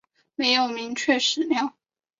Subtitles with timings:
[0.33, 1.75] 没有明确史料